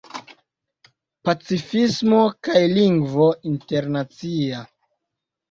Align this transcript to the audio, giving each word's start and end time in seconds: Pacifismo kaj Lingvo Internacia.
Pacifismo 1.29 2.23
kaj 2.49 2.63
Lingvo 2.79 3.29
Internacia. 3.53 4.65